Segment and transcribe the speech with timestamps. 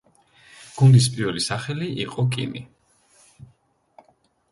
[0.77, 2.63] გუნდის პირველი სახელი იყო „კიმი“.